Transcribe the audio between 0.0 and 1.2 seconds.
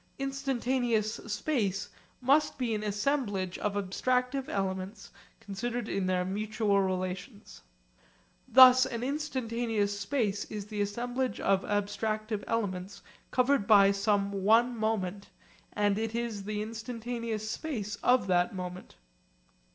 Instantaneous